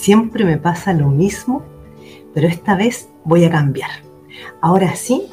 [0.00, 1.62] siempre me pasa lo mismo,
[2.32, 3.90] pero esta vez voy a cambiar.
[4.62, 5.26] Ahora sí,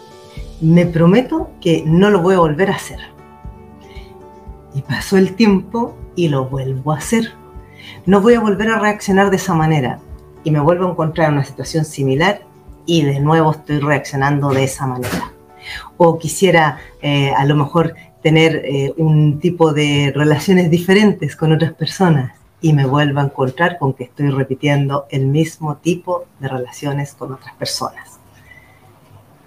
[0.59, 2.99] me prometo que no lo voy a volver a hacer.
[4.75, 7.33] Y pasó el tiempo y lo vuelvo a hacer.
[8.05, 9.99] No voy a volver a reaccionar de esa manera.
[10.43, 12.41] Y me vuelvo a encontrar en una situación similar
[12.85, 15.31] y de nuevo estoy reaccionando de esa manera.
[15.95, 21.73] O quisiera eh, a lo mejor tener eh, un tipo de relaciones diferentes con otras
[21.73, 27.13] personas y me vuelvo a encontrar con que estoy repitiendo el mismo tipo de relaciones
[27.13, 28.19] con otras personas.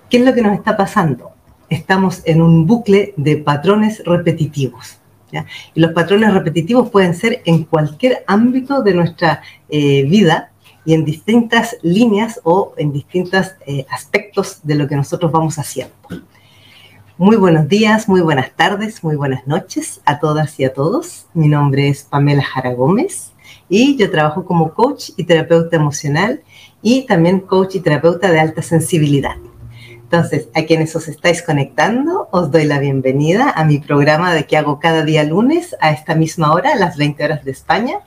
[0.09, 1.33] ¿Qué es lo que nos está pasando?
[1.69, 4.99] Estamos en un bucle de patrones repetitivos.
[5.75, 10.51] Y los patrones repetitivos pueden ser en cualquier ámbito de nuestra eh, vida
[10.85, 15.95] y en distintas líneas o en distintos eh, aspectos de lo que nosotros vamos haciendo.
[17.21, 21.27] Muy buenos días, muy buenas tardes, muy buenas noches a todas y a todos.
[21.35, 23.33] Mi nombre es Pamela Jara Gómez
[23.69, 26.41] y yo trabajo como coach y terapeuta emocional
[26.81, 29.37] y también coach y terapeuta de alta sensibilidad.
[29.91, 34.57] Entonces, a quienes os estáis conectando, os doy la bienvenida a mi programa de que
[34.57, 37.99] hago cada día lunes a esta misma hora, a las 20 horas de España,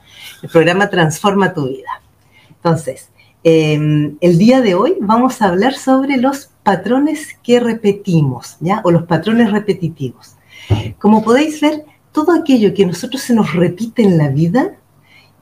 [0.42, 2.02] el programa Transforma tu vida.
[2.48, 3.10] Entonces,
[3.44, 8.80] em, el día de hoy vamos a hablar sobre los patrones que repetimos, ¿ya?
[8.84, 10.34] O los patrones repetitivos.
[10.98, 14.76] Como podéis ver, todo aquello que nosotros se nos repite en la vida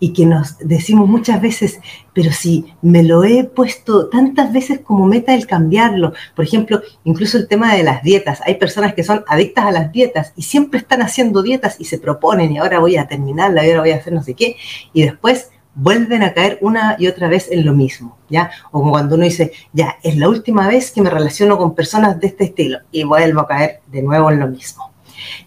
[0.00, 1.78] y que nos decimos muchas veces,
[2.12, 7.38] pero si me lo he puesto tantas veces como meta el cambiarlo, por ejemplo, incluso
[7.38, 10.80] el tema de las dietas, hay personas que son adictas a las dietas y siempre
[10.80, 13.96] están haciendo dietas y se proponen y ahora voy a terminarla y ahora voy a
[13.98, 14.56] hacer no sé qué,
[14.92, 18.50] y después vuelven a caer una y otra vez en lo mismo, ¿ya?
[18.70, 22.26] O cuando uno dice, ya, es la última vez que me relaciono con personas de
[22.26, 24.92] este estilo y vuelvo a caer de nuevo en lo mismo.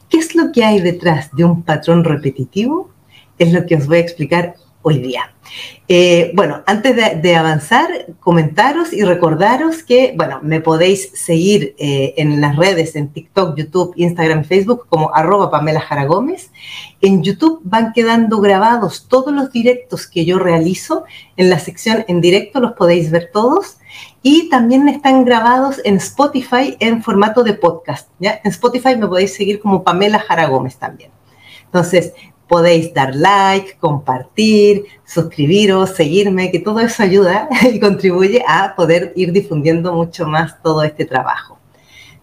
[0.09, 2.89] ¿Qué es lo que hay detrás de un patrón repetitivo?
[3.37, 4.55] Es lo que os voy a explicar
[4.88, 5.33] hoy día.
[5.88, 12.39] Eh, bueno, antes de, avanzar, comentaros y recordaros que, bueno, me podéis seguir eh, en
[12.39, 16.52] las redes, en TikTok, YouTube, Instagram Facebook como arroba Pamela Jara Gómez.
[17.02, 21.05] En YouTube van quedando grabados todos los directos que yo realizo.
[21.36, 23.77] En la sección en directo los podéis ver todos.
[24.21, 28.09] Y también están grabados en Spotify en formato de podcast.
[28.20, 28.39] ¿ya?
[28.43, 31.09] En Spotify me podéis seguir como Pamela Jara Gómez también.
[31.65, 32.14] Entonces,
[32.48, 39.32] podéis dar like, compartir, suscribiros, seguirme, que todo eso ayuda y contribuye a poder ir
[39.32, 41.58] difundiendo mucho más todo este trabajo.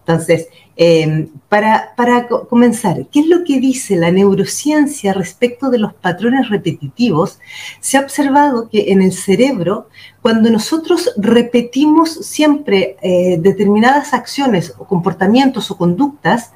[0.05, 5.93] Entonces, em, para, para comenzar, ¿qué es lo que dice la neurociencia respecto de los
[5.93, 7.39] patrones repetitivos?
[7.79, 9.87] Se ha observado que en el cerebro,
[10.21, 16.51] cuando nosotros repetimos siempre eh, determinadas acciones o comportamientos o conductas,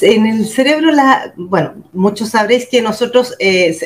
[0.00, 3.76] en el cerebro, la, bueno, muchos sabréis que nosotros, eh,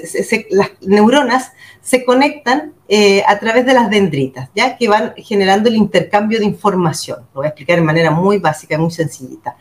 [0.50, 5.76] las neuronas se conectan eh, a través de las dendritas, ya que van generando el
[5.76, 7.20] intercambio de información.
[7.34, 9.56] Lo voy a explicar de manera muy básica, muy sencillita.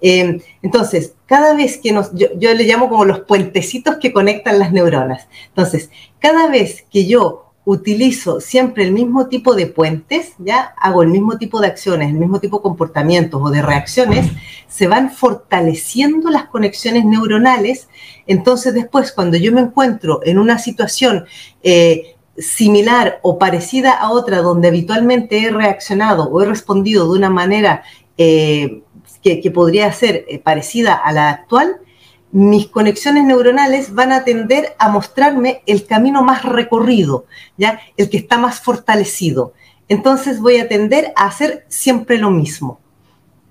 [0.00, 4.72] Eh, entonces, cada vez que nos, yo le llamo como los puentecitos que conectan las
[4.72, 5.28] neuronas.
[5.48, 11.10] Entonces, cada vez que yo utilizo siempre el mismo tipo de puentes, ya hago el
[11.10, 14.32] mismo tipo de acciones, el mismo tipo de comportamientos o de reacciones,
[14.68, 17.90] se van fortaleciendo las conexiones neuronales.
[18.26, 21.26] Entonces después, cuando yo me encuentro en una situación
[21.62, 27.28] eh, similar o parecida a otra donde habitualmente he reaccionado o he respondido de una
[27.28, 27.82] manera
[28.16, 28.80] eh,
[29.22, 31.82] que, podría ser eh, parecida a la actual,
[32.30, 37.80] mis conexiones neuronales van a tender a mostrarme el camino más recorrido, ¿ya?
[37.96, 39.54] El que está más fortalecido.
[39.88, 42.80] Entonces voy a tender a hacer siempre lo mismo.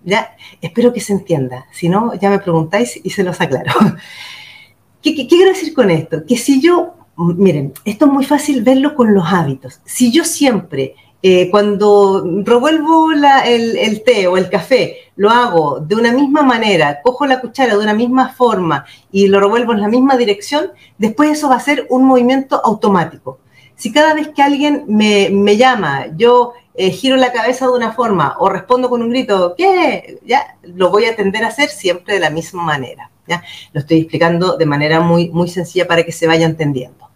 [0.04, 0.38] ¿Ya?
[0.62, 1.66] Espero que se entienda.
[1.72, 3.74] Si no, ya me preguntáis y se los aclaro.
[5.02, 6.26] ¿Qué, qué quiero decir con esto?
[6.26, 9.82] Que si yo, miren, esto es muy fácil verlo con los hábitos.
[9.84, 16.12] Si yo siempre eh, cuando revuelvo el, té o el café, lo hago de una
[16.12, 20.16] misma manera, cojo la cuchara de una misma forma y lo revuelvo en la misma
[20.16, 23.40] dirección, después eso va a ser un movimiento automático.
[23.76, 28.36] Si cada vez que alguien me, llama, yo eh, giro la cabeza de una forma
[28.40, 30.20] o respondo con un grito, ¿qué?
[30.26, 33.12] Ya, lo voy a tender a hacer siempre de la misma manera.
[33.28, 33.44] ¿ya?
[33.74, 37.08] Lo estoy explicando de manera muy, muy sencilla para que se vaya entendiendo.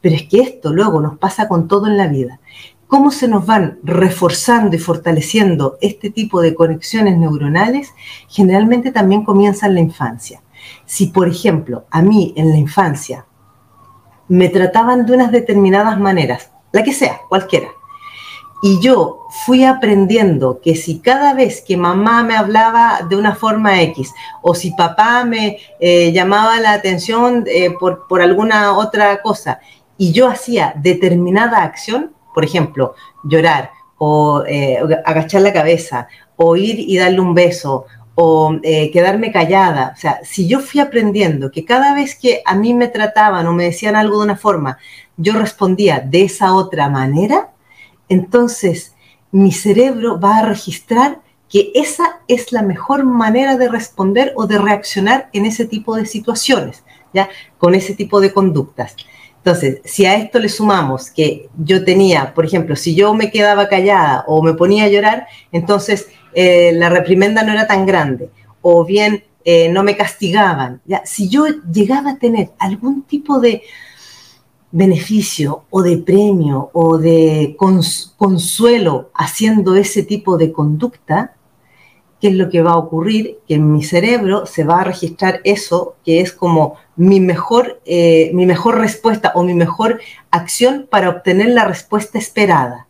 [0.00, 2.40] Pero es que esto luego nos pasa con todo en la vida
[2.90, 7.94] cómo se nos van reforzando y fortaleciendo este tipo de conexiones neuronales,
[8.28, 10.42] generalmente también comienza en la infancia.
[10.86, 13.26] Si, por ejemplo, a mí en la infancia
[14.26, 17.68] me trataban de unas determinadas maneras, la que sea, cualquiera,
[18.60, 23.80] y yo fui aprendiendo que si cada vez que mamá me hablaba de una forma
[23.82, 24.12] X
[24.42, 29.60] o si papá me eh, llamaba la atención eh, por, por alguna otra cosa
[29.96, 32.94] y yo hacía determinada acción, por ejemplo,
[33.24, 39.32] llorar o eh, agachar la cabeza o ir y darle un beso o eh, quedarme
[39.32, 39.92] callada.
[39.96, 43.52] O sea, si yo fui aprendiendo que cada vez que a mí me trataban o
[43.52, 44.78] me decían algo de una forma,
[45.16, 47.50] yo respondía de esa otra manera,
[48.08, 48.94] entonces
[49.32, 54.58] mi cerebro va a registrar que esa es la mejor manera de responder o de
[54.58, 57.28] reaccionar en ese tipo de situaciones, ¿ya?
[57.58, 58.96] Con ese tipo de conductas.
[59.42, 63.68] Entonces, si a esto le sumamos que yo tenía, por ejemplo, si yo me quedaba
[63.68, 68.84] callada o me ponía a llorar, entonces eh, la reprimenda no era tan grande, o
[68.84, 70.82] bien eh, no me castigaban.
[70.84, 71.02] ¿ya?
[71.06, 73.62] Si yo llegaba a tener algún tipo de
[74.72, 77.56] beneficio o de premio o de
[78.16, 81.34] consuelo haciendo ese tipo de conducta,
[82.20, 83.38] ¿qué es lo que va a ocurrir?
[83.48, 88.30] Que en mi cerebro se va a registrar eso que es como mi mejor, eh,
[88.34, 90.00] mi mejor respuesta o mi mejor
[90.30, 92.86] acción para obtener la respuesta esperada.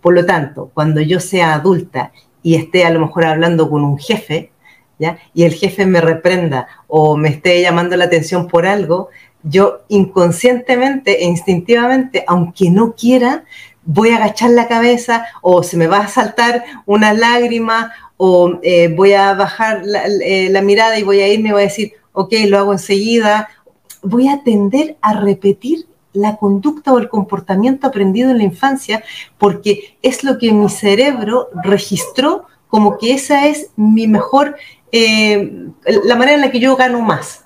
[0.00, 2.12] Por lo tanto, cuando yo sea adulta
[2.42, 4.50] y esté a lo mejor hablando con un jefe,
[4.98, 5.18] ¿ya?
[5.32, 9.08] y el jefe me reprenda o me esté llamando la atención por algo,
[9.44, 13.44] yo inconscientemente e instintivamente, aunque no quiera,
[13.84, 18.88] voy a agachar la cabeza o se me va a saltar una lágrima o eh,
[18.88, 19.82] voy a bajar
[20.22, 23.48] eh, la, mirada y voy a irme y voy a decir, ok, lo hago enseguida.
[24.02, 29.02] Voy a tender a repetir la conducta o el comportamiento aprendido en la infancia
[29.36, 34.56] porque es lo que mi cerebro registró como que esa es mi mejor,
[34.90, 35.68] eh,
[36.04, 37.44] la manera en la que yo gano más.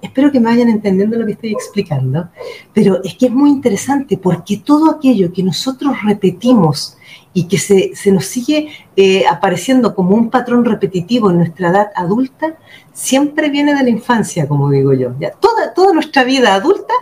[0.00, 2.28] Espero que me vayan entendiendo lo que estoy explicando,
[2.72, 6.96] pero es que es muy interesante porque todo aquello que nosotros repetimos
[7.34, 12.58] y que se, nos sigue eh, apareciendo como un patrón repetitivo en nuestra edad adulta,
[12.92, 15.12] siempre viene de la infancia, como digo yo.
[15.40, 16.92] Toda, toda nuestra vida adulta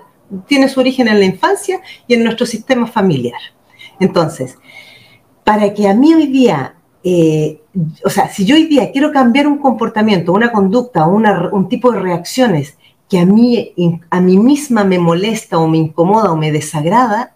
[0.46, 3.40] tiene su origen en la infancia y en nuestro sistema familiar.
[3.98, 4.56] Entonces,
[5.44, 7.60] para que a mí hoy día, eh,
[8.04, 12.00] o sea, si yo hoy día quiero cambiar un comportamiento, una conducta, un tipo de
[12.00, 12.78] reacciones
[13.08, 13.74] que a mí,
[14.10, 17.34] a mí misma me molesta o me incomoda o me desagrada,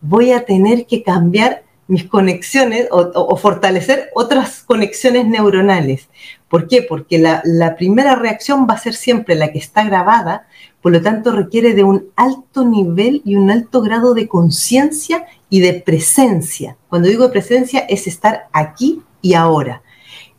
[0.00, 6.08] voy a tener que cambiar mis conexiones o, fortalecer otras conexiones neuronales.
[6.48, 6.82] ¿Por qué?
[6.82, 10.46] Porque la, primera reacción va a ser siempre la que está grabada,
[10.82, 15.60] por lo tanto requiere de un alto nivel y un alto grado de conciencia y
[15.60, 16.76] de presencia.
[16.88, 19.82] Cuando digo presencia es estar aquí y ahora.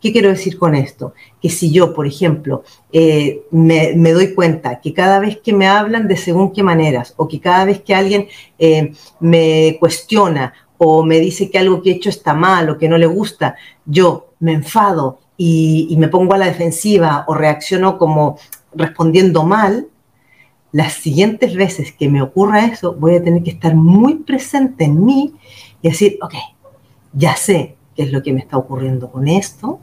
[0.02, 1.14] ¿Qué quiero decir con esto?
[1.42, 2.64] Que si yo, por ejemplo,
[2.94, 7.28] eh, me, doy cuenta que cada vez que me hablan de según qué maneras, o
[7.28, 8.28] que cada vez que alguien
[8.58, 12.90] eh, me cuestiona o me dice que algo que he hecho está mal o que
[12.90, 13.56] no le gusta,
[13.86, 18.40] yo me enfado y, me pongo a la defensiva o reacciono como
[18.74, 19.90] respondiendo mal,
[20.72, 25.06] las siguientes veces que me ocurra eso, voy a tener que estar muy presente en
[25.06, 25.36] mí
[25.84, 26.34] y decir, ok,
[27.14, 29.80] ya sé qué es lo que me está ocurriendo con esto,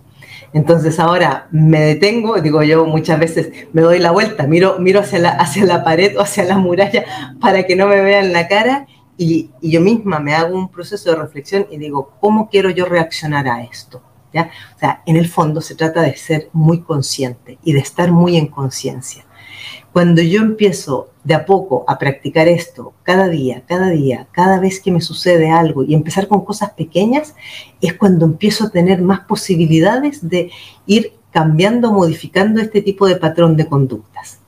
[0.53, 5.21] entonces ahora me detengo, digo yo muchas veces me doy la vuelta, miro, miro hacia,
[5.21, 7.05] la, hacia la pared o hacia la muralla
[7.41, 8.89] para que no me vean la cara
[9.19, 13.49] y, yo misma me hago un proceso de reflexión y digo, ¿cómo quiero yo reaccionar
[13.49, 14.01] a esto?
[14.33, 14.51] ¿Ya?
[14.77, 18.37] O sea, en el fondo se trata de ser muy consciente y de estar muy
[18.37, 19.25] en conciencia.
[19.93, 24.81] Cuando yo empiezo de a poco a practicar esto, cada día, cada día, cada vez
[24.81, 27.35] que me sucede algo y empezar con cosas pequeñas,
[27.81, 30.51] es cuando empiezo a tener más posibilidades de
[30.87, 34.39] ir cambiando, modificando este tipo de patrón de conductas.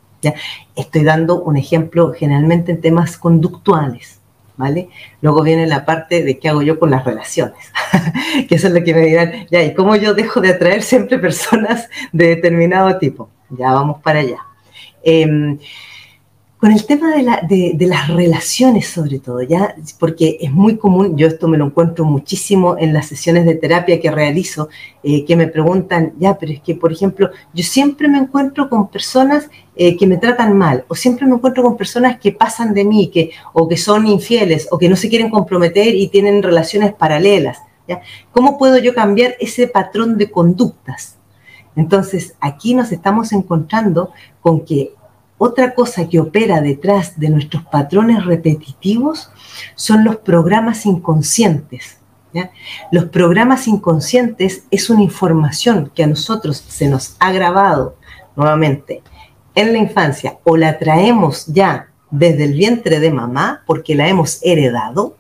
[0.77, 4.20] Estoy dando un ejemplo generalmente en temas conductuales.
[4.61, 4.91] ¿Vale?
[5.23, 7.73] Luego viene la parte de qué hago yo con las relaciones,
[8.47, 11.19] que eso es lo que me dirán, ya, ¿y cómo yo dejo de atraer siempre
[11.19, 13.31] personas de determinado tipo?
[13.49, 14.41] Ya vamos para allá.
[15.03, 15.59] Em,
[16.59, 19.75] con el tema de, las relaciones sobre todo, ¿ya?
[19.99, 23.99] Porque es muy común, yo esto me lo encuentro muchísimo en las sesiones de terapia
[23.99, 24.69] que realizo,
[25.03, 28.91] eh, que me preguntan, ya, pero es que, por ejemplo, yo siempre me encuentro con
[28.91, 29.49] personas
[29.83, 33.09] eh, que me tratan mal, o siempre me encuentro con personas que pasan de mí,
[33.09, 37.63] que, o que son infieles, o que no se quieren comprometer y tienen relaciones paralelas.
[38.31, 41.17] ¿Cómo puedo yo cambiar ese patrón de conductas?
[41.77, 44.93] Entonces, aquí nos estamos encontrando con que
[45.39, 49.31] otra cosa que opera detrás de nuestros patrones repetitivos
[49.77, 51.97] son los programas inconscientes.
[52.93, 57.97] Los programas inconscientes es una información que a nosotros se nos ha grabado
[58.37, 59.03] nuevamente
[59.61, 64.41] en la infancia o la traemos ya desde el vientre de mamá porque la hemos
[64.43, 65.17] heredado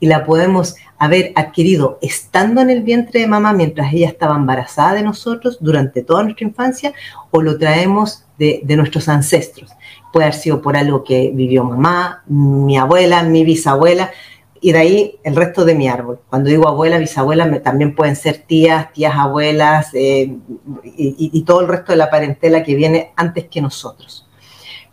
[0.00, 4.94] y la podemos haber adquirido estando en el vientre de mamá mientras ella estaba embarazada
[4.94, 6.92] de nosotros durante toda nuestra infancia
[7.30, 9.70] o lo traemos de, nuestros ancestros.
[10.12, 14.10] puede haber sido por algo que vivió mamá, mi abuela, mi bisabuela,
[14.60, 16.20] y de ahí el resto de mi árbol.
[16.28, 20.36] Cuando digo abuela, bisabuela, también pueden ser tías, tías abuelas eh,
[20.84, 24.28] y, todo el resto de la parentela que viene antes que nosotros.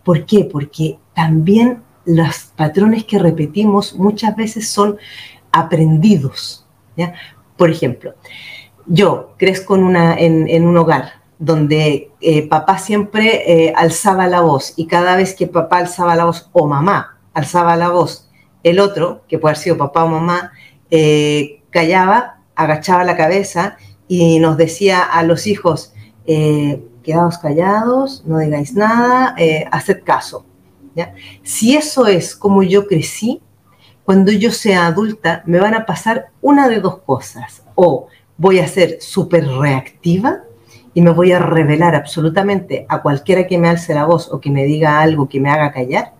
[0.03, 0.45] ¿Por qué?
[0.45, 4.97] Porque también los patrones que repetimos muchas veces son
[5.51, 6.65] aprendidos.
[7.57, 8.15] Por ejemplo,
[8.85, 14.73] yo crezco en, una, en, un hogar donde eh, papá siempre eh, alzaba la voz
[14.75, 18.22] y cada vez que papá alzaba la voz o mamá alzaba la voz
[18.63, 20.51] el otro, que puede haber sido papá o mamá,
[20.89, 23.77] eh, callaba, agachaba la cabeza
[24.07, 25.93] y nos decía a los hijos,
[26.25, 30.45] eh, quedaos callados, no digáis nada, eh, haced caso.
[31.41, 33.41] Si eso es como yo crecí,
[34.05, 37.63] cuando yo sea adulta me van a pasar una de dos cosas.
[37.75, 40.43] O voy a ser súper reactiva
[40.93, 44.51] y me voy a revelar absolutamente a cualquiera que me alce la voz o que
[44.51, 46.13] me diga algo que me haga callar.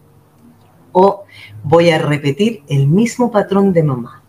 [0.94, 1.26] O
[1.64, 4.24] voy a repetir el mismo patrón de mamá,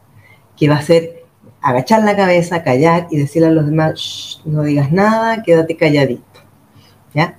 [0.56, 1.24] que va a ser
[1.62, 6.24] agachar la cabeza, callar y decirle a los demás, no digas nada, quédate calladito.
[7.14, 7.38] ¿Ya?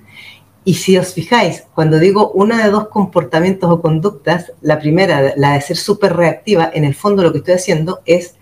[0.64, 5.52] Y si os fijáis, cuando digo una de dos comportamientos o conductas, la primera, la
[5.52, 8.36] de ser súper reactiva, en el fondo lo que estoy haciendo es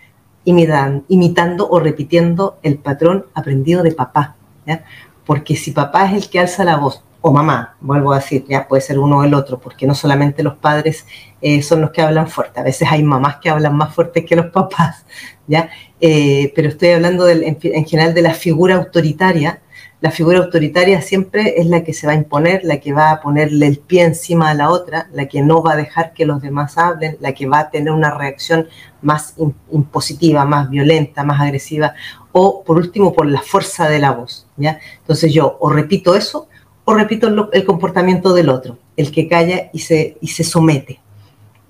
[0.44, 4.36] imitando, o repitiendo el patrón aprendido de papá.
[4.66, 4.84] ¿ya?
[5.26, 8.68] Porque si papá es el que alza la voz o mamá, vuelvo a decir, ya
[8.68, 11.06] puede ser uno o el otro, porque no solamente los padres
[11.40, 14.36] eh, son los que hablan fuerte, a veces hay mamás que hablan más fuerte que
[14.36, 15.06] los papás,
[15.46, 15.70] ¿ya?
[16.02, 19.62] Eh, pero estoy hablando en, general de la figura autoritaria.
[20.02, 23.22] La figura autoritaria siempre es la que se va a imponer, la que va a
[23.22, 26.42] ponerle el pie encima a la otra, la que no va a dejar que los
[26.42, 28.68] demás hablen, la que va a tener una reacción
[29.00, 29.34] más
[29.72, 31.94] impositiva, más violenta, más agresiva,
[32.32, 34.78] o por último por la fuerza de la voz, ¿ya?
[34.98, 36.48] Entonces yo o repito eso,
[36.84, 41.00] o repito el comportamiento del otro, el que calla y se, y se somete.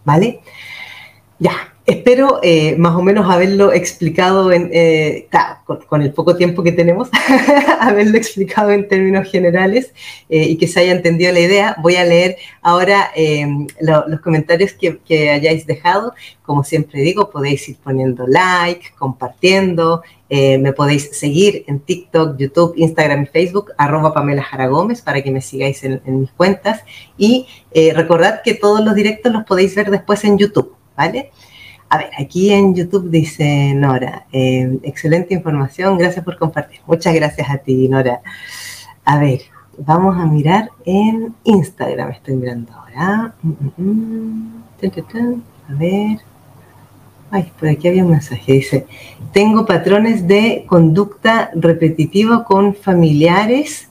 [0.05, 0.41] ¿Vale?
[1.39, 5.29] Ya, espero eh, más o menos haberlo explicado en, eh,
[5.89, 7.11] con, el poco tiempo que tenemos,
[7.81, 9.93] haberlo explicado en términos generales
[10.31, 11.77] eh, y que se haya entendido la idea.
[11.83, 13.11] Voy a leer ahora
[13.81, 16.15] los comentarios que, que, hayáis dejado.
[16.43, 23.23] Como siempre digo, podéis ir poniendo like, compartiendo, me podéis seguir en TikTok, YouTube, Instagram
[23.23, 26.83] y Facebook, arroba Pamela Jara Gómez, para que me sigáis en, mis cuentas.
[27.17, 27.47] Y
[27.95, 31.31] recordad que todos los directos los podéis ver después en YouTube, ¿vale?
[31.95, 36.81] A ver, aquí en YouTube dice Nora, eh, excelente información, gracias por compartir.
[36.89, 38.21] Muchas gracias a ti, Nora.
[39.05, 39.43] A ver,
[39.79, 43.33] vamos a mirar en Instagram, estoy mirando ahora.
[43.43, 45.43] Mm, mm, mm.
[45.69, 46.19] A ver.
[47.31, 48.55] Ay, por aquí había un mensaje.
[48.55, 48.87] Dice,
[49.33, 53.89] tengo patrones de conducta repetitiva con familiares.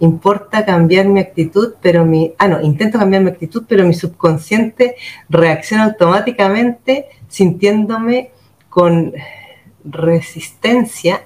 [0.00, 2.32] Importa cambiar mi actitud, pero mi...
[2.38, 4.96] Ah, no, intento cambiar mi actitud, pero mi subconsciente
[5.28, 8.30] reacciona automáticamente sintiéndome
[8.68, 9.12] con
[9.84, 11.22] resistencia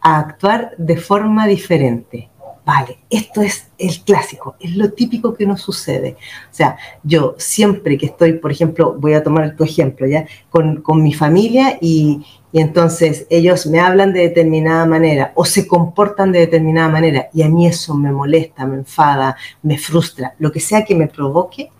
[0.00, 2.28] a actuar de forma diferente.
[2.68, 6.18] Vale, esto es el clásico, es lo típico que nos sucede.
[6.50, 10.26] O sea, yo siempre que estoy, por ejemplo, voy a tomar tu ejemplo, ¿ya?
[10.50, 12.22] Con, mi familia y,
[12.52, 17.40] y, entonces ellos me hablan de determinada manera o se comportan de determinada manera y
[17.40, 21.70] a mí eso me molesta, me enfada, me frustra, lo que sea que me provoque,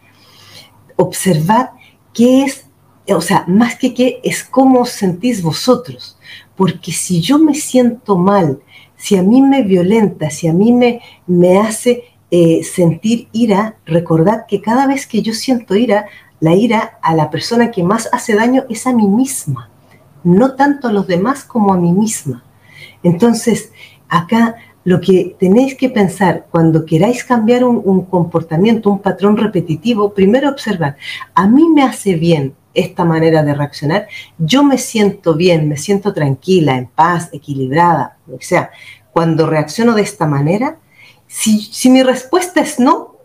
[0.97, 1.73] observar
[2.15, 2.65] qué es,
[3.11, 6.19] o sea, más que qué es cómo os sentís vosotros.
[6.57, 8.63] Porque si yo me siento mal,
[8.99, 14.45] si a mí me violenta, si a mí me, me hace eh, sentir ira, recordad
[14.47, 16.07] que cada vez que yo siento ira,
[16.41, 19.71] la ira a la persona que más hace daño es a mí misma,
[20.25, 22.45] no tanto a los demás como a mí misma.
[23.03, 23.73] Entonces,
[24.09, 30.13] acá lo que tenéis que pensar cuando queráis cambiar un, un comportamiento, un patrón repetitivo,
[30.13, 30.97] primero observar,
[31.35, 34.09] a mí me hace bien esta manera de reaccionar,
[34.39, 38.71] yo me siento bien, me siento tranquila, en paz, equilibrada, o sea,
[39.13, 40.79] cuando reacciono de esta manera,
[41.27, 43.17] si, si mi respuesta es no,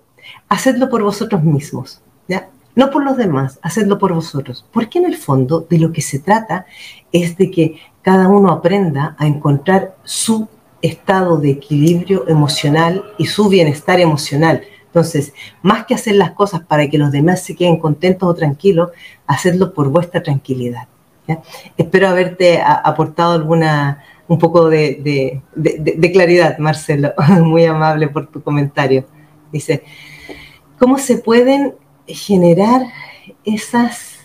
[0.50, 2.50] hacedlo por vosotros mismos, ¿ya?
[2.76, 4.66] No por los demás, hacedlo por vosotros.
[4.72, 6.66] Porque en el fondo de lo que se trata
[7.12, 10.48] es de que cada uno aprenda a encontrar su
[10.82, 15.34] estado de equilibrio emocional y su bienestar emocional entonces,
[15.64, 18.92] más que hacer las cosas para que los demás se queden contentos o tranquilos,
[19.26, 20.88] hacedlo por vuestra tranquilidad.
[21.76, 25.42] Espero haberte aportado alguna, un poco de,
[26.14, 27.12] claridad, Marcelo.
[27.44, 29.06] Muy amable por tu comentario.
[29.52, 29.84] Dice,
[30.78, 31.74] ¿cómo se pueden
[32.06, 32.84] generar
[33.46, 34.20] esas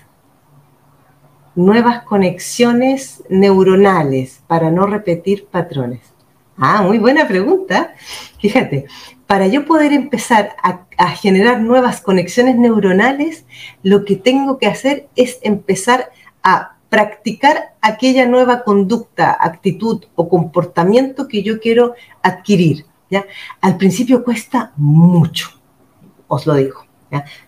[1.55, 6.18] nuevas conexiones neuronales para no repetir patrones?
[6.61, 7.95] Ah, muy buena pregunta.
[8.41, 8.87] Fíjate,
[9.27, 13.45] para yo poder empezar a, generar nuevas conexiones neuronales,
[13.85, 16.11] lo que tengo que hacer es empezar
[16.43, 22.87] a practicar aquella nueva conducta, actitud o comportamiento que yo quiero adquirir.
[23.09, 23.25] ¿ya?
[23.61, 25.51] Al principio cuesta mucho,
[26.27, 26.87] os lo digo.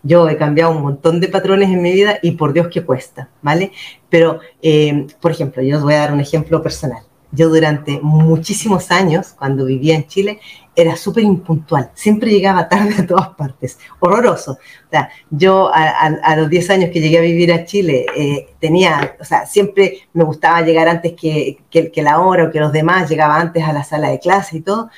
[0.03, 3.29] Yo he cambiado un montón de patrones en mi vida y por Dios que cuesta,
[3.43, 3.73] ¿vale?
[4.09, 7.03] Pero, eh, por ejemplo, yo os voy a dar un ejemplo personal.
[7.33, 10.41] Yo durante muchísimos años, cuando vivía en Chile,
[10.75, 11.91] era súper impuntual.
[11.95, 13.79] Siempre llegaba tarde a todas partes.
[14.01, 14.53] Horroroso.
[14.53, 19.17] O sea, yo a, los 10 años que llegué a vivir a Chile, eh, tenía,
[19.21, 21.59] o sea, siempre me gustaba llegar antes que,
[21.97, 24.91] la hora o que los demás, llegaba antes a la sala de clase y todo.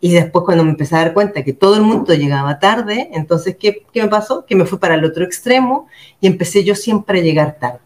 [0.00, 3.56] Y después cuando me empecé a dar cuenta que todo el mundo llegaba tarde, entonces,
[3.58, 4.44] ¿qué, qué me pasó?
[4.46, 5.88] Que me fui para el otro extremo
[6.20, 7.80] y empecé yo siempre a llegar tarde.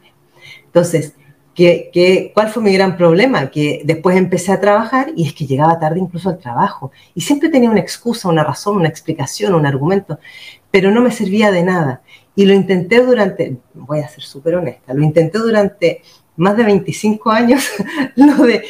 [0.66, 1.14] Entonces,
[1.54, 3.50] ¿qué, qué, cuál fue mi gran problema?
[3.50, 6.92] Que después empecé a trabajar y es que llegaba tarde incluso al trabajo.
[7.14, 10.18] Y siempre tenía una excusa, una razón, una explicación, un argumento,
[10.70, 12.02] pero no me servía de nada.
[12.34, 16.02] Y lo intenté durante, voy a ser súper honesta, lo intenté durante
[16.36, 17.68] más de 25 años,
[18.16, 18.64] lo de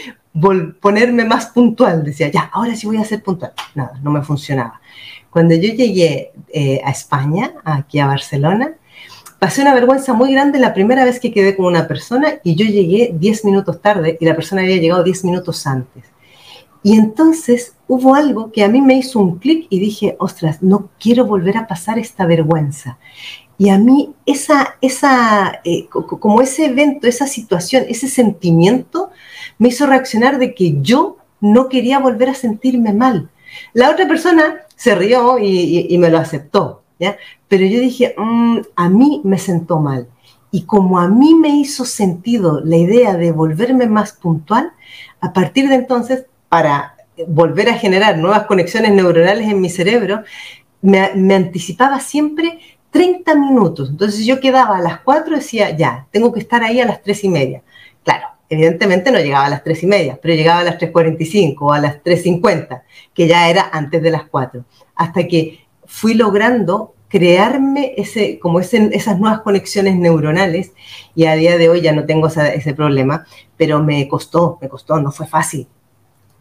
[0.81, 2.05] ponerme más puntual.
[2.05, 3.53] Decía, ya, ahora sí voy a ser puntual.
[3.75, 4.81] Nada, no me funcionaba.
[5.31, 8.75] Cuando yo llegué eh, a España, aquí a Barcelona,
[9.42, 12.64] pasé una vergüenza muy grande la primera vez que quedé con una persona y yo
[12.64, 16.04] llegué 10 minutos tarde y la persona había llegado 10 minutos antes.
[16.84, 20.90] Y entonces hubo algo que a mí me hizo un clic y dije, ostras, no
[21.00, 22.99] quiero volver a pasar esta vergüenza.
[23.58, 29.11] Y a mí esa, esa, eh, como ese evento, esa situación, ese sentimiento
[29.58, 33.28] me hizo reaccionar de que yo no quería volver a sentirme mal.
[33.72, 37.16] La otra persona se rió y, me lo aceptó, ¿ya?
[37.52, 40.09] Pero yo dije, mm, a mí me sentó mal.
[40.50, 44.73] Y como a mí me hizo sentido la idea de volverme más puntual,
[45.21, 46.97] a partir de entonces, para
[47.28, 50.23] volver a generar nuevas conexiones neuronales en mi cerebro,
[50.80, 53.90] me, me anticipaba siempre 30 minutos.
[53.90, 57.02] Entonces yo quedaba a las 4 y decía, ya, tengo que estar ahí a las
[57.02, 57.62] 3 y media.
[58.03, 61.72] Claro, evidentemente no llegaba a las 3 y media, pero llegaba a las 3.45 o
[61.74, 64.64] a las 3.50, que ya era antes de las 4.
[64.94, 70.72] Hasta que fui logrando crearme ese, como ese, esas nuevas conexiones neuronales
[71.14, 73.27] y a día de hoy ya no tengo ese problema,
[73.59, 75.68] pero me costó, me costó, no fue fácil.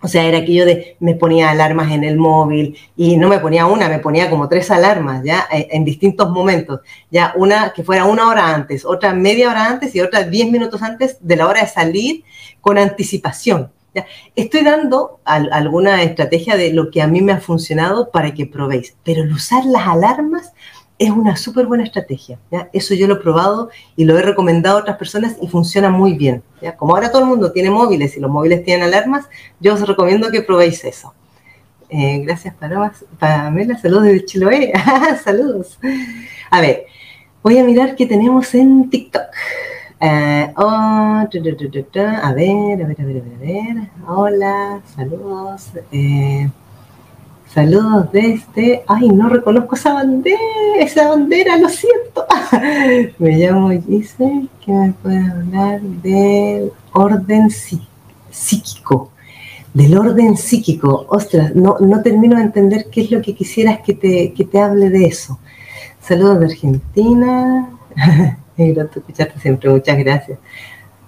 [0.01, 3.65] O sea, era aquello de me ponía alarmas en el móvil y no me ponía
[3.65, 5.45] una, me ponía como tres alarmas, ¿ya?
[5.51, 6.79] En, en, distintos momentos.
[7.11, 10.81] Ya una que fuera una hora antes, otra media hora antes y otra diez minutos
[10.81, 12.23] antes de la hora de salir
[12.61, 13.71] con anticipación.
[14.35, 18.45] Estoy dando al, alguna estrategia de lo que a mí me ha funcionado para que
[18.45, 20.53] probéis, pero el usar las alarmas
[21.01, 22.37] es una súper buena estrategia.
[22.73, 26.13] Eso yo lo he probado y lo he recomendado a otras personas y funciona muy
[26.13, 26.43] bien.
[26.77, 29.25] Como ahora todo el mundo tiene móviles y los móviles tienen alarmas,
[29.59, 31.11] yo os recomiendo que probéis eso.
[31.89, 33.77] Eh, gracias, Pamela.
[33.79, 34.73] Saludos desde Chiloé.
[35.23, 35.79] saludos.
[36.51, 36.85] A ver,
[37.41, 39.23] voy a mirar qué tenemos en TikTok.
[40.01, 42.41] Eh, oh, a ver, a ver,
[42.83, 43.89] a ver, a ver, a ver.
[44.07, 45.69] Hola, saludos.
[45.91, 46.49] Eh,
[47.53, 48.81] Saludos desde.
[48.87, 50.39] Ay, no reconozco esa bandera,
[50.79, 52.25] esa bandera, lo siento.
[53.19, 59.11] me llamo dice que me puede hablar del orden psíquico.
[59.73, 61.05] Del orden psíquico.
[61.09, 64.61] Ostras, no, no termino de entender qué es lo que quisieras que te, que te
[64.61, 65.37] hable de eso.
[65.99, 67.69] Saludos de Argentina.
[68.61, 70.37] Me grato escucharte siempre, muchas gracias.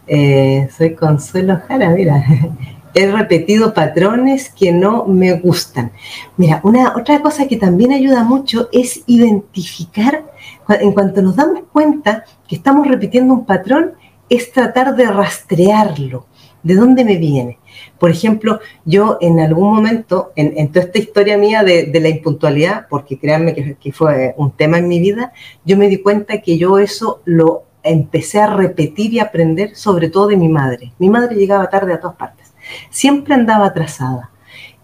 [0.07, 2.25] Eh, soy Consuelo Jara, mira
[2.95, 5.91] he repetido patrones que no me gustan.
[6.35, 10.25] Mira, una otra cosa que también ayuda mucho es identificar,
[10.67, 13.93] en cuanto nos damos cuenta que estamos repitiendo un patrón,
[14.29, 16.25] es tratar de rastrearlo.
[16.63, 17.59] ¿De dónde me viene?
[17.99, 23.19] Por ejemplo, yo en algún momento, en, toda esta historia mía de, la impuntualidad, porque
[23.19, 25.33] créanme que, que fue un tema en mi vida,
[25.65, 30.27] yo me di cuenta que yo eso lo empecé a repetir y aprender sobre todo
[30.27, 30.93] de mi madre.
[30.99, 32.53] Mi madre llegaba tarde a todas partes
[32.89, 34.29] siempre andaba atrasada.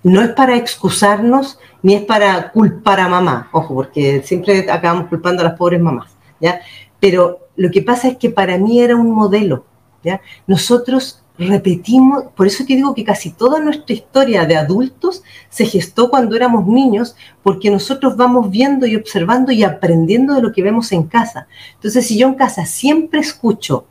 [0.04, 5.42] No es para excusarnos ni es para culpar a mamá, ojo, porque siempre acabamos culpando
[5.42, 6.62] a las pobres mamás, ¿ya?
[7.00, 9.66] Pero lo que pasa es que para mí era un modelo,
[10.04, 10.22] ¿ya?
[10.48, 16.10] Nosotros repetimos, por eso que digo que casi toda nuestra historia de adultos se gestó
[16.10, 20.92] cuando éramos niños, porque nosotros vamos viendo y observando y aprendiendo de lo que vemos
[20.92, 21.48] en casa.
[21.76, 23.86] Entonces, si yo en casa siempre escucho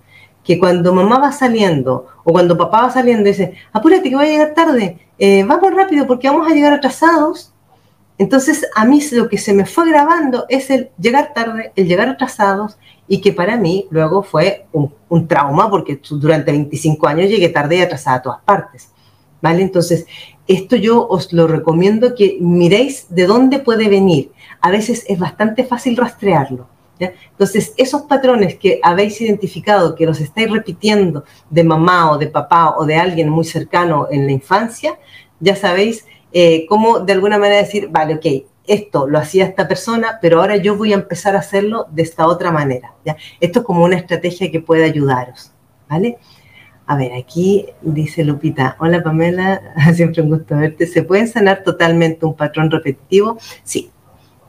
[0.44, 4.30] que cuando mamá va saliendo o cuando papá va saliendo dice, apúrate que voy a
[4.30, 7.52] llegar tarde, eh, vamos rápido porque vamos a llegar atrasados.
[8.18, 12.08] Entonces a mí lo que se me fue grabando es el llegar tarde, el llegar
[12.08, 12.78] atrasados
[13.08, 17.80] y que para mí luego fue un, trauma porque durante 25 años llegué tarde y
[17.80, 18.92] atrasada a todas partes.
[19.40, 19.62] ¿Vale?
[19.62, 20.06] Entonces,
[20.46, 24.32] esto yo os lo recomiendo que miréis de dónde puede venir.
[24.60, 26.66] A veces es bastante fácil rastrearlo.
[26.98, 32.74] Entonces, esos patrones que habéis identificado, que los estáis repitiendo de mamá o de papá
[32.76, 34.98] o de alguien muy cercano en la infancia,
[35.38, 38.26] ya sabéis eh, cómo de alguna manera decir, vale, ok,
[38.68, 42.26] esto lo hacía esta persona, pero ahora yo voy a empezar a hacerlo de esta
[42.26, 42.94] otra manera.
[43.40, 45.52] Esto es como una estrategia que puede ayudaros.
[45.88, 46.18] ¿Vale?
[46.86, 49.60] A ver, aquí dice Lupita, hola Pamela,
[49.94, 50.86] siempre un gusto verte.
[50.86, 53.38] ¿Se puede sanar totalmente un patrón repetitivo?
[53.62, 53.90] Sí,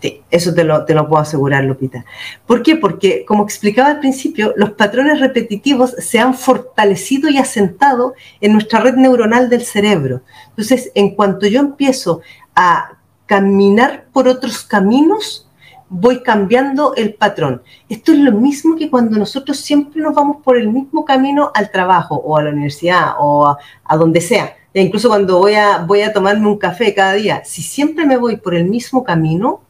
[0.01, 2.05] sí, eso te lo, te lo puedo asegurar, Lupita.
[2.45, 2.77] ¿Por qué?
[2.77, 8.79] Porque, como explicaba al principio, los patrones repetitivos se han fortalecido y asentado en nuestra
[8.79, 10.21] red neuronal del cerebro.
[10.49, 12.21] Entonces, en cuanto yo empiezo
[12.55, 12.98] a
[13.29, 15.47] caminar por otros caminos,
[15.87, 17.61] voy cambiando el patrón.
[17.87, 21.69] Esto es lo mismo que cuando nosotros siempre nos vamos por el mismo camino al
[21.69, 24.55] trabajo o a la universidad o a, donde sea.
[24.73, 28.17] E incluso cuando voy a, voy a tomarme un café cada día, si siempre me
[28.17, 29.61] voy por el mismo camino,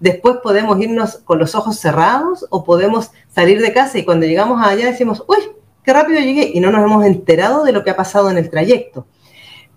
[0.00, 4.66] después podemos irnos con los ojos cerrados o podemos salir de casa y cuando llegamos
[4.66, 5.36] allá decimos, uy,
[5.82, 8.48] qué rápido llegué y no nos hemos enterado de lo que ha pasado en el
[8.48, 9.06] trayecto.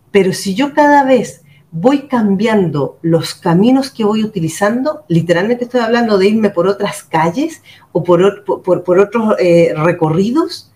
[0.09, 6.17] Pero si yo cada vez voy cambiando los caminos que voy utilizando, literalmente estoy hablando
[6.17, 10.71] de irme por otras calles o por, por, otros eh, recorridos,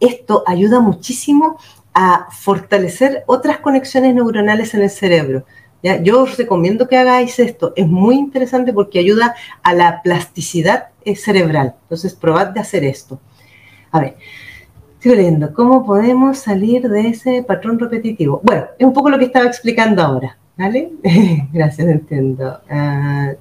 [0.00, 1.58] esto ayuda muchísimo
[1.92, 5.44] a fortalecer otras conexiones neuronales en el cerebro.
[5.82, 6.00] ¿ya?
[6.00, 11.16] Yo os recomiendo que hagáis esto, es muy interesante porque ayuda a la plasticidad eh,
[11.16, 11.74] cerebral.
[11.82, 13.20] Entonces, probad de hacer esto.
[13.90, 14.16] A ver,
[15.00, 15.52] Sigo leyendo.
[15.54, 18.40] ¿Cómo podemos salir de ese patrón repetitivo?
[18.42, 20.36] Bueno, es un poco lo que estaba explicando ahora.
[20.56, 20.90] ¿Vale?
[21.52, 22.60] Gracias, entiendo.
[22.68, 23.36] Uh,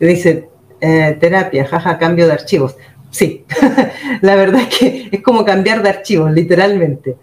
[0.00, 0.48] dice
[0.80, 2.76] eh, terapia, jaja, cambio de archivos.
[3.10, 3.44] Sí,
[4.22, 7.16] la verdad es que es como cambiar de archivos, literalmente.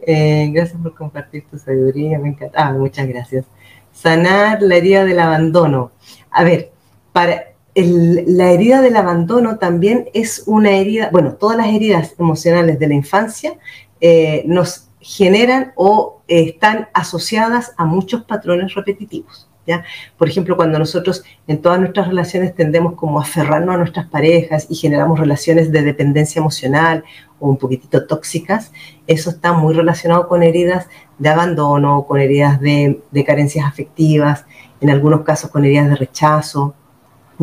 [0.00, 2.68] Eh, gracias por compartir tu sabiduría, me encanta.
[2.68, 3.44] Ah, muchas gracias.
[3.92, 5.92] Sanar la herida del abandono.
[6.30, 6.72] A ver,
[7.12, 12.86] para la herida del abandono también es una herida, bueno, todas las heridas emocionales de
[12.86, 13.54] la infancia
[14.00, 19.48] eh, nos generan o están asociadas a muchos patrones repetitivos.
[19.66, 19.84] ¿ya?
[20.18, 24.66] Por ejemplo, cuando nosotros en todas nuestras relaciones tendemos como a aferrarnos a nuestras parejas
[24.68, 27.04] y generamos relaciones de dependencia emocional
[27.40, 28.70] o un poquitito tóxicas,
[29.06, 34.44] eso está muy relacionado con heridas de abandono, con heridas de carencias afectivas,
[34.80, 36.74] en algunos casos con heridas de rechazo.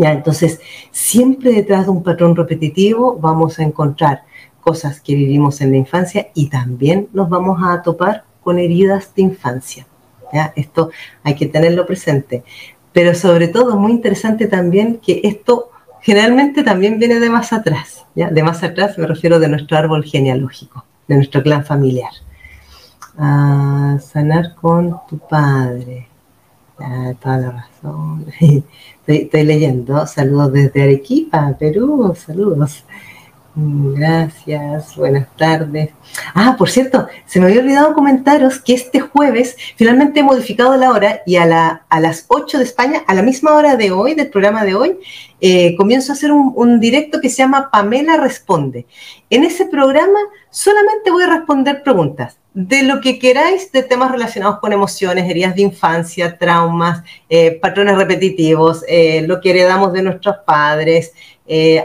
[0.03, 0.59] Entonces,
[0.91, 4.23] siempre detrás de un patrón repetitivo vamos a encontrar
[4.61, 9.23] cosas que vivimos en la infancia y también nos vamos a topar con heridas de
[9.23, 9.87] infancia.
[10.55, 10.91] Esto
[11.23, 12.43] hay que tenerlo presente.
[12.93, 18.05] Pero sobre todo, muy interesante también que esto generalmente también viene de más atrás.
[18.15, 22.11] De más atrás me refiero de nuestro árbol genealógico, de nuestro clan familiar.
[23.17, 26.08] A sanar con tu padre.
[27.21, 28.25] Toda la razón.
[29.07, 30.05] Estoy, leyendo.
[30.07, 32.15] Saludos desde Arequipa, Perú.
[32.15, 32.83] Saludos.
[33.55, 35.89] Gracias, buenas tardes.
[36.33, 40.91] Ah, por cierto, se me había olvidado comentaros que este jueves finalmente he modificado la
[40.91, 44.13] hora y a, la, a las 8 de España, a la misma hora de hoy,
[44.13, 44.99] del programa de hoy,
[45.41, 48.85] eh, comienzo a hacer un, directo que se llama Pamela Responde.
[49.29, 54.59] En ese programa solamente voy a responder preguntas de lo que queráis de temas relacionados
[54.59, 60.37] con emociones, heridas de infancia, traumas, eh, patrones repetitivos, eh, lo que heredamos de nuestros
[60.45, 61.13] padres,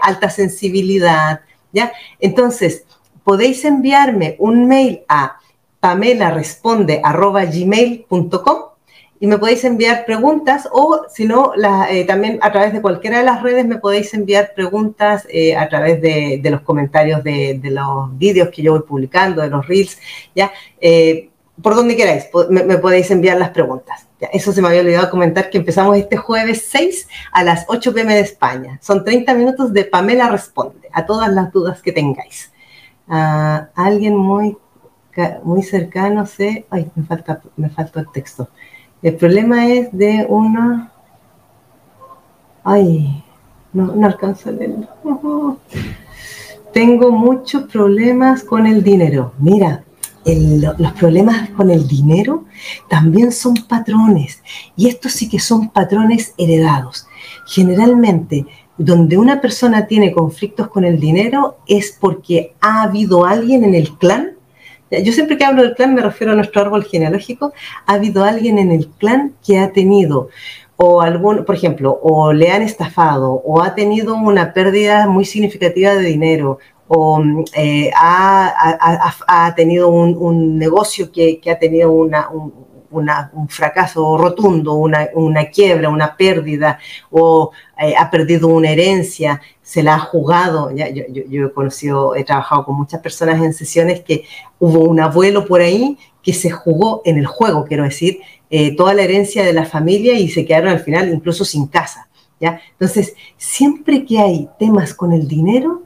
[0.02, 1.40] alta sensibilidad
[1.74, 1.92] ¿ya?
[2.20, 2.86] Entonces,
[3.24, 5.36] podéis enviarme un mail a
[5.80, 8.73] pamelaresponde.gmail.com
[9.20, 11.52] y me podéis enviar preguntas o si no,
[11.88, 15.68] eh, también a través de cualquiera de las redes me podéis enviar preguntas eh, a
[15.68, 19.98] través de, los comentarios de, los vídeos que yo voy publicando, de los reels,
[20.34, 20.52] ¿ya?
[20.80, 21.30] Eh,
[21.62, 24.08] por donde queráis, me, podéis enviar las preguntas.
[24.32, 28.14] eso se me había olvidado comentar que empezamos este jueves 6 a las 8 pm
[28.14, 28.78] de España.
[28.82, 32.52] Son 30 minutos de Pamela Responde a todas las dudas que tengáis.
[33.06, 34.56] Uh, alguien muy,
[35.44, 38.48] muy cercano, sé, ay, me falta, me falta el texto.
[39.04, 40.90] El problema es de una,
[42.64, 43.22] ay,
[43.74, 45.58] no, no alcanzo a leerlo.
[46.72, 49.34] Tengo muchos problemas con el dinero.
[49.38, 49.84] Mira,
[50.24, 52.46] los problemas con el dinero
[52.88, 54.42] también son patrones.
[54.74, 57.06] Y estos sí que son patrones heredados.
[57.46, 58.46] Generalmente,
[58.78, 63.98] donde una persona tiene conflictos con el dinero es porque ha habido alguien en el
[63.98, 64.33] clan.
[64.90, 67.52] Yo siempre que hablo del clan me refiero a nuestro árbol genealógico.
[67.86, 70.28] Ha habido alguien en el clan que ha tenido
[70.76, 75.94] o algún, por ejemplo, o le han estafado, o ha tenido una pérdida muy significativa
[75.94, 77.22] de dinero, o
[77.54, 82.52] eh, ha, tenido un, negocio que, ha tenido una, un,
[83.48, 86.78] fracaso rotundo, una, quiebra, una pérdida,
[87.10, 90.70] o eh, ha perdido una herencia, se la ha jugado.
[90.70, 94.24] Ya, yo, yo, he conocido, he trabajado con muchas personas en sesiones que
[94.58, 98.94] hubo un abuelo por ahí que se jugó en el juego, quiero decir, eh, toda
[98.94, 102.08] la herencia de la familia y se quedaron al final incluso sin casa.
[102.40, 102.60] ¿ya?
[102.72, 105.82] Entonces, siempre que hay temas con el dinero,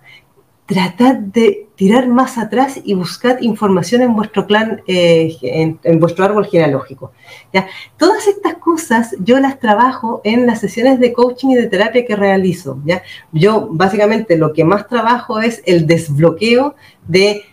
[0.67, 6.45] tratad de tirar más atrás y buscar información en vuestro clan, eh, en, vuestro árbol
[6.45, 7.13] genealógico.
[7.53, 7.69] ¿ya?
[7.97, 12.17] Todas estas cosas yo las trabajo en las sesiones de coaching y de terapia que
[12.17, 12.81] realizo.
[12.85, 13.05] ¿ya?
[13.31, 16.75] Yo básicamente lo que más trabajo es el desbloqueo
[17.07, 17.45] de,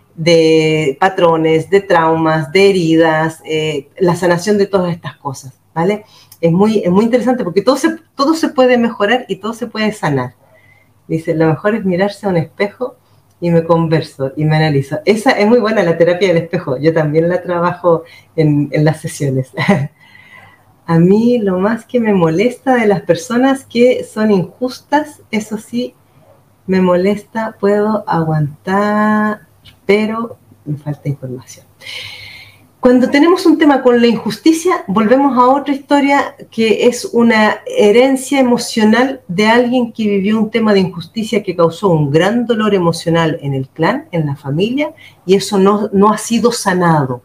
[0.99, 5.53] patrones, de traumas, de heridas, eh, la sanación de todas estas cosas.
[5.75, 6.03] ¿vale?
[6.41, 9.67] Es muy, es muy interesante porque todo se, todo se puede mejorar y todo se
[9.67, 10.33] puede sanar.
[11.07, 12.95] Dice, lo mejor es mirarse a un espejo
[13.45, 15.01] y me converso y me analizo.
[15.05, 16.79] Esa es muy buena, la terapia del espejo.
[16.79, 18.03] Yo también la trabajo
[18.35, 19.51] en, las sesiones.
[20.87, 25.93] A mí lo más que me molesta de las personas que son injustas, eso sí,
[26.65, 29.41] me molesta, puedo aguantar,
[29.85, 31.67] pero me falta información.
[32.85, 38.39] Cuando tenemos un tema con la injusticia, volvemos a otra historia que es una herencia
[38.39, 43.39] emocional de alguien que vivió un tema de injusticia que causó un gran dolor emocional
[43.41, 44.93] en el clan, en la familia,
[45.25, 47.23] y eso no, no ha sido sanado.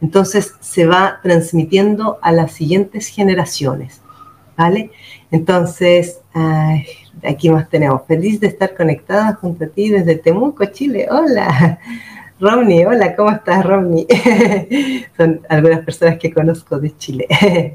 [0.00, 4.02] Entonces se va transmitiendo a las siguientes generaciones.
[4.56, 4.92] ¿Vale?
[5.32, 6.20] Entonces,
[7.24, 8.02] aquí más tenemos.
[8.06, 11.08] Feliz de estar conectada junto a ti desde Temuco, Chile.
[11.10, 11.80] Hola.
[12.40, 14.06] Romney, hola, ¿cómo estás, Romney?
[15.16, 17.26] Son algunas personas que conozco de Chile.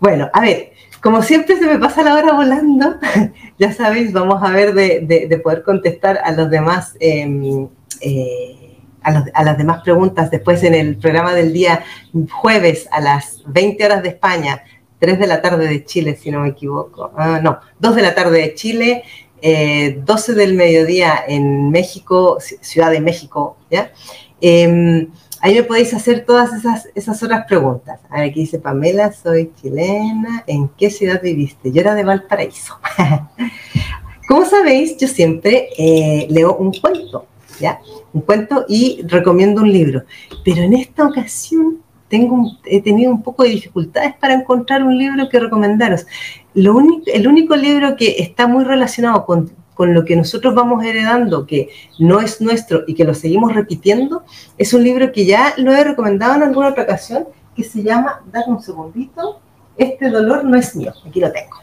[0.00, 2.96] bueno, a ver, como siempre se me pasa la hora volando,
[3.58, 6.96] ya sabéis, vamos a ver de, poder contestar a los demás.
[6.98, 7.68] Em,
[8.00, 8.60] eh,
[9.04, 11.84] las demás preguntas después en el programa del día
[12.32, 14.64] jueves a las 20 horas de España,
[14.98, 17.12] 3 de la tarde de Chile, si no me equivoco.
[17.16, 19.04] Ah, no, 2 de la tarde de Chile,
[19.44, 23.92] 12 eh, del mediodía en México, Ciudad de México, ¿ya?
[24.40, 25.08] Em,
[25.40, 28.00] ahí me podéis hacer todas esas, esas otras preguntas.
[28.08, 31.70] Aquí dice Pamela, soy chilena, ¿en qué ciudad viviste?
[31.72, 32.78] Yo era de Valparaíso.
[34.28, 37.26] Como sabéis, yo siempre eh, leo un cuento,
[37.60, 37.80] ¿ya?
[38.14, 40.04] Un cuento y recomiendo un libro.
[40.42, 41.83] Pero en esta ocasión
[42.14, 46.06] tengo he tenido un poco de dificultades para encontrar un libro que recomendaros.
[46.54, 50.84] Lo único, el único libro que está muy relacionado con, con, lo que nosotros vamos
[50.84, 54.22] heredando, que no es nuestro y que lo seguimos repitiendo,
[54.56, 58.22] es un libro que ya lo he recomendado en alguna otra ocasión, que se llama,
[58.32, 59.40] dame un segundito,
[59.76, 60.92] Este dolor no es mío.
[61.04, 61.56] Aquí lo tengo.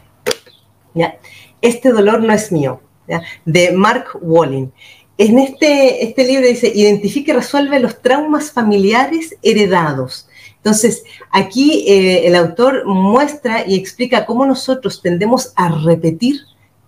[0.92, 1.16] ¿ya?
[1.62, 3.22] Este dolor no es mío, ¿ya?
[3.46, 4.68] de Mark Walling.
[5.16, 10.28] En este, este libro dice, identifique y resuelve los traumas familiares heredados
[10.62, 16.36] entonces, aquí eh, el autor muestra y explica cómo nosotros tendemos a repetir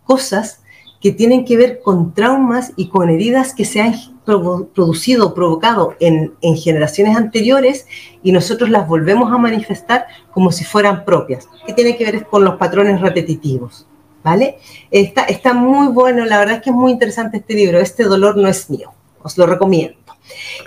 [0.05, 0.61] cosas
[1.01, 6.33] que tienen que ver con traumas y con heridas que se han producido, provocado en,
[6.57, 7.87] generaciones anteriores
[8.23, 12.45] y nosotros las volvemos a manifestar como si fueran propias, que tiene que ver con
[12.45, 13.89] los patrones repetitivos.
[14.23, 14.57] ¿Vale?
[14.91, 18.39] Está, está muy bueno, la verdad es que es muy interesante este libro, Este dolor
[18.39, 19.99] no es mío, os lo recomiendo.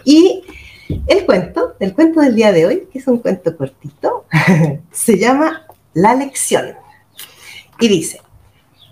[0.06, 0.44] Y
[0.90, 4.26] el cuento, el cuento del día de hoy, que es un cuento cortito,
[4.92, 6.76] se llama La lección.
[7.80, 8.22] Y dice,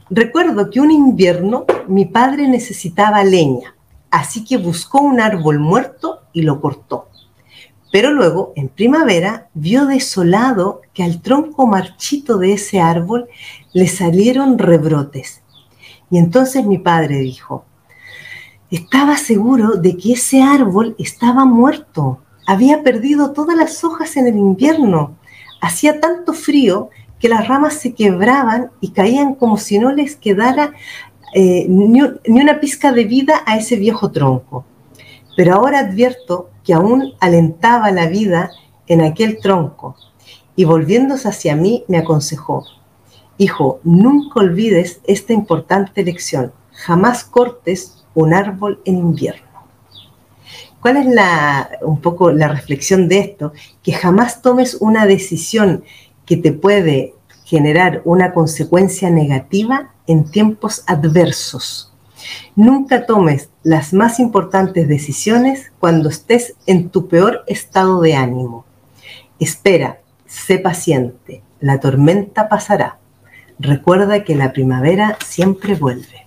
[0.10, 3.75] recuerdo que un invierno mi padre necesitaba leña,
[4.12, 7.10] así que buscó un árbol muerto y lo cortó.
[7.91, 13.29] Pero luego, en primavera, vio desolado que al tronco marchito de ese árbol
[13.71, 15.41] le salieron rebrotes.
[16.12, 17.63] Y entonces mi padre dijo,
[18.71, 22.19] estaba seguro de que ese árbol estaba muerto.
[22.47, 25.17] Había perdido todas las hojas en el invierno.
[25.62, 30.73] Hacía tanto frío que las ramas se quebraban y caían como si no les quedara
[31.34, 34.65] eh, ni, una pizca de vida a ese viejo tronco.
[35.36, 38.51] Pero ahora advierto que aún alentaba la vida
[38.88, 39.95] en aquel tronco.
[40.56, 42.63] Y volviéndose hacia mí me aconsejó,
[43.38, 46.54] Hijo, nunca olvides esta importante lección.
[46.71, 49.45] Jamás cortes un árbol en invierno.
[50.82, 53.54] ¿Cuál es la, un poco la reflexión de esto?
[53.84, 55.84] Que jamás tomes una decisión
[56.25, 61.91] que te puede generar una consecuencia negativa en tiempos adversos.
[62.56, 68.65] Nunca tomes las más importantes decisiones cuando estés en tu peor estado de ánimo.
[69.39, 72.97] Espera, sé paciente, la tormenta pasará.
[73.60, 76.24] Recuerda que la primavera siempre vuelve.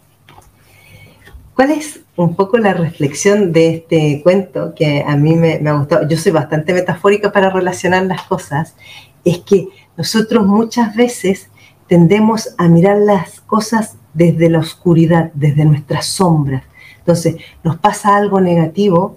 [1.59, 5.73] ¿Cuál es un poco la reflexión de este cuento que a mí me, me ha
[5.73, 6.07] gustado?
[6.07, 8.77] Yo soy bastante metafórica para relacionar las cosas.
[9.25, 9.67] Es que
[9.97, 11.51] nosotros muchas veces
[11.89, 16.63] tendemos a mirar las cosas desde la oscuridad, desde nuestras sombras.
[17.01, 19.17] Entonces, nos pasa algo negativo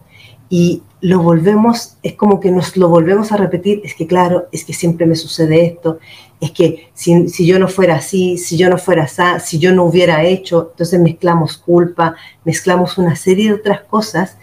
[0.50, 4.64] y lo volvemos, es como que nos lo volvemos a repetir, es que claro, es
[4.64, 5.98] que siempre me sucede esto,
[6.40, 9.74] es que si, si, yo no fuera así, si yo no fuera así, si yo
[9.74, 14.38] no hubiera hecho, entonces mezclamos culpa, mezclamos una serie de otras cosas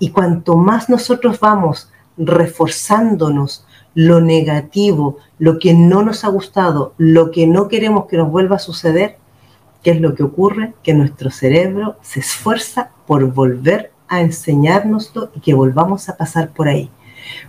[0.00, 7.30] y cuanto más nosotros vamos reforzándonos lo negativo, lo que no nos ha gustado, lo
[7.30, 9.18] que no queremos que nos vuelva a suceder,
[9.84, 10.74] ¿qué es lo que ocurre?
[10.82, 16.68] Que nuestro cerebro se esfuerza por volver a enseñárnoslo y que volvamos a pasar por
[16.68, 16.90] ahí.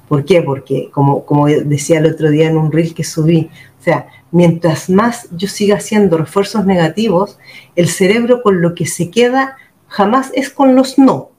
[0.08, 0.42] ¿Por qué?
[0.42, 3.50] Porque, como, como decía el otro día en un reel que subí,
[3.80, 7.38] o sea, mientras más yo siga haciendo refuerzos negativos,
[7.76, 11.30] el cerebro con lo que se queda jamás es con los no.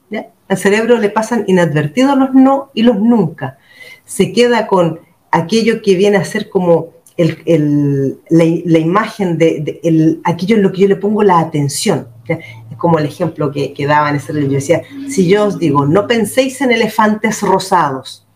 [0.46, 3.56] Al cerebro le pasan inadvertidos los no y los nunca.
[4.04, 8.44] Se queda con aquello que viene a ser como el, la,
[8.79, 12.09] imagen de, aquello en lo que yo le pongo la atención.
[12.27, 14.48] Es como el ejemplo que, que daba en ese libro.
[14.48, 18.27] Yo decía, si yo os digo, no penséis en elefantes rosados,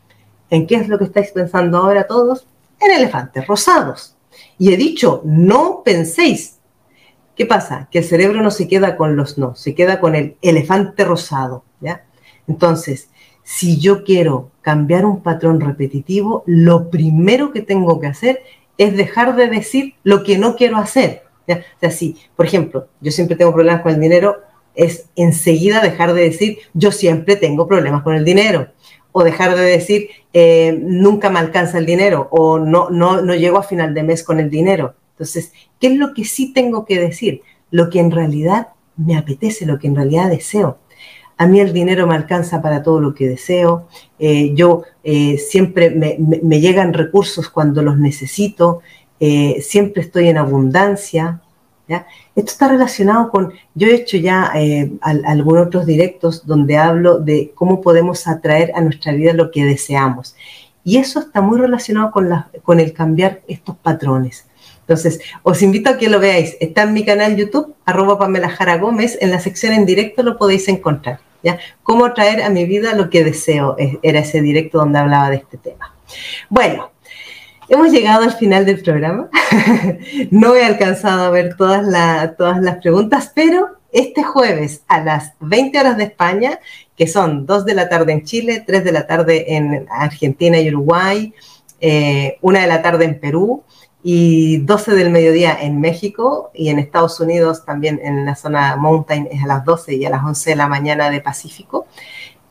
[0.50, 2.46] ¿en qué es lo que estáis pensando ahora todos?
[2.80, 4.14] En elefantes rosados.
[4.58, 6.58] Y he dicho, no penséis.
[7.36, 7.88] ¿Qué pasa?
[7.90, 11.64] Que el cerebro no se queda con los no, se queda con el elefante rosado.
[11.80, 12.04] ¿ya?
[12.48, 13.10] Entonces,
[13.44, 18.40] si yo quiero cambiar un patrón repetitivo, lo primero que tengo que hacer
[18.78, 21.24] es dejar de decir lo que no quiero hacer.
[21.42, 21.44] O
[21.80, 21.92] sea,
[22.36, 24.38] por ejemplo, yo siempre tengo problemas con el dinero,
[24.74, 28.68] es enseguida dejar de decir yo siempre tengo problemas con el dinero.
[29.12, 33.58] O dejar de decir eh, nunca me alcanza el dinero o no, no, no llego
[33.58, 34.94] a final de mes con el dinero.
[35.12, 37.42] Entonces, ¿qué es lo que sí tengo que decir?
[37.70, 40.78] Lo que en realidad me apetece, lo que en realidad deseo
[41.38, 43.86] a mí el dinero me alcanza para todo lo que deseo,
[44.18, 48.80] eh, yo eh, siempre me, llegan recursos cuando los necesito,
[49.20, 51.40] eh, siempre estoy en abundancia.
[51.88, 54.52] Esto está relacionado con, yo he hecho ya
[55.00, 60.36] algunos otros directos donde hablo de cómo podemos atraer a nuestra vida lo que deseamos.
[60.84, 62.28] Y eso está muy relacionado con,
[62.62, 64.44] con el cambiar estos patrones.
[64.80, 66.56] Entonces, os invito a que lo veáis.
[66.60, 69.16] Está en mi canal YouTube, arroba Pamela Jara Gómez.
[69.20, 71.20] En la sección en directo lo podéis encontrar.
[71.82, 73.76] ¿Cómo traer a mi vida lo que deseo?
[74.02, 75.94] Era ese directo donde hablaba de este tema.
[76.48, 76.90] Bueno,
[77.68, 79.28] hemos llegado al final del programa.
[80.30, 81.86] no he alcanzado a ver todas,
[82.36, 86.60] todas las preguntas, pero este jueves a las 20 horas de España,
[86.96, 90.68] que son 2 de la tarde en Chile, 3 de la tarde en Argentina y
[90.68, 91.32] Uruguay,
[91.80, 93.62] eh, 1 de la tarde en Perú,
[94.02, 99.28] y 12 del mediodía en México y en Estados Unidos también en la zona Mountain
[99.30, 101.86] es a las 12 y a las 11 de la mañana de Pacífico.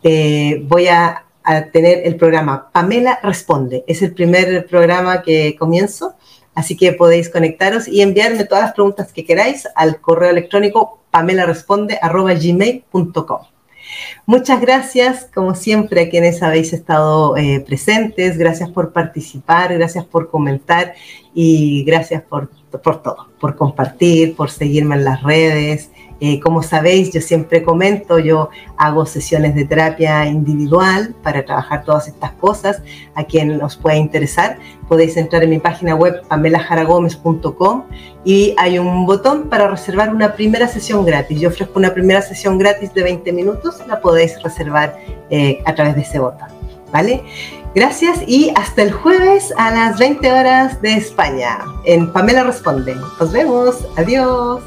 [0.04, 1.24] Eh, voy a,
[1.72, 3.86] tener el programa Pamela Responde.
[3.88, 6.16] Es el primer programa que comienzo,
[6.54, 13.57] así que podéis conectaros y enviarme todas las preguntas que queráis al correo electrónico pamelaresponde.gmail.com.
[14.26, 18.38] Muchas gracias, como siempre, a quienes habéis estado eh, presentes.
[18.38, 20.94] Gracias por participar, gracias por comentar
[21.34, 22.50] y gracias por,
[22.84, 25.92] por todo, por compartir, por seguirme en las redes.
[26.20, 32.08] Eh, como sabéis, yo siempre comento, yo hago sesiones de terapia individual para trabajar todas
[32.08, 32.82] estas cosas.
[33.16, 37.84] A quien os pueda interesar, podéis entrar en mi página web pamelajaragomez.com
[38.24, 41.40] y hay un botón para reservar una primera sesión gratis.
[41.40, 44.98] Yo ofrezco una primera sesión gratis de 20 minutos, la podéis reservar
[45.30, 46.48] eh, a través de ese botón.
[46.92, 47.22] ¿Vale?
[47.76, 52.96] Gracias y hasta el jueves a las 20 horas de España en Pamela Responde.
[53.20, 53.86] Nos vemos.
[53.98, 54.64] Adiós.